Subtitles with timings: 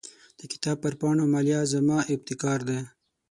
[0.39, 2.79] د کتاب پر پاڼو مالیه زما ابتکار دی.